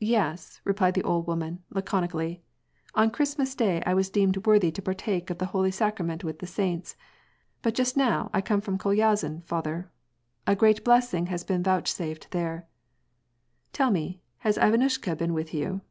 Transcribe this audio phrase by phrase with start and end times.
[0.00, 2.40] "Yes," replied the old woman, laconically.
[2.94, 6.46] "On Christmas day I was deemed worthy to partake of the holy sacrament with the
[6.46, 6.96] saints.
[7.60, 9.90] But just now I come from Kolyazin, father;
[10.46, 12.66] a great blessing has been vouchsafed there
[13.74, 15.82] "—"Tell me, has Ivanushka been with you